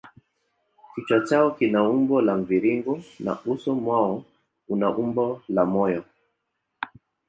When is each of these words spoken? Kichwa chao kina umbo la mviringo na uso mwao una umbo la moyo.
Kichwa 0.91 1.17
chao 1.27 1.49
kina 1.57 1.79
umbo 1.95 2.15
la 2.27 2.33
mviringo 2.41 2.93
na 3.25 3.33
uso 3.51 3.71
mwao 3.83 4.15
una 4.71 4.87
umbo 5.01 5.25
la 5.55 5.63
moyo. 5.71 6.01